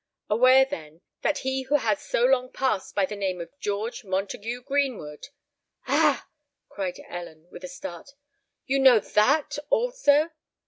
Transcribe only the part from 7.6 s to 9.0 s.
a start: "you know